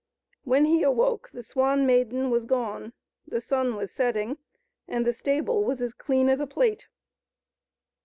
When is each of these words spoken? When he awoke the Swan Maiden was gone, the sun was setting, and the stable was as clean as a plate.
When 0.45 0.65
he 0.65 0.81
awoke 0.81 1.29
the 1.31 1.43
Swan 1.43 1.85
Maiden 1.85 2.31
was 2.31 2.45
gone, 2.45 2.93
the 3.27 3.39
sun 3.39 3.75
was 3.75 3.91
setting, 3.91 4.39
and 4.87 5.05
the 5.05 5.13
stable 5.13 5.63
was 5.63 5.79
as 5.79 5.93
clean 5.93 6.27
as 6.27 6.39
a 6.39 6.47
plate. 6.47 6.87